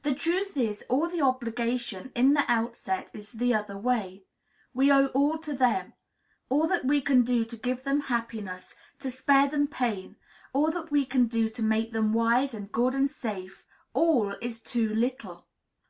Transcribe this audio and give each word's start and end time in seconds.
The 0.00 0.14
truth 0.14 0.56
is, 0.56 0.82
all 0.88 1.10
the 1.10 1.20
obligation, 1.20 2.10
in 2.14 2.32
the 2.32 2.50
outset, 2.50 3.10
is 3.12 3.32
the 3.32 3.54
other 3.54 3.76
way. 3.76 4.24
We 4.72 4.90
owe 4.90 5.08
all 5.08 5.36
to 5.40 5.52
them. 5.52 5.92
All 6.48 6.66
that 6.68 6.86
we 6.86 7.02
can 7.02 7.20
do 7.22 7.44
to 7.44 7.56
give 7.58 7.84
them 7.84 8.00
happiness, 8.08 8.74
to 9.00 9.10
spare 9.10 9.48
them 9.50 9.66
pain; 9.66 10.16
all 10.54 10.70
that 10.70 10.90
we 10.90 11.04
can 11.04 11.26
do 11.26 11.50
to 11.50 11.62
make 11.62 11.92
them 11.92 12.14
wise 12.14 12.54
and 12.54 12.72
good 12.72 12.94
and 12.94 13.10
safe, 13.10 13.62
all 13.92 14.30
is 14.40 14.58
too 14.58 14.94
little! 14.94 15.46